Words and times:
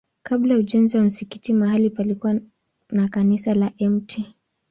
Kabla 0.23 0.53
ya 0.53 0.59
ujenzi 0.59 0.97
wa 0.97 1.03
msikiti 1.03 1.53
mahali 1.53 1.89
palikuwa 1.89 2.39
na 2.89 3.07
kanisa 3.09 3.53
la 3.55 3.71
Mt. 3.79 4.21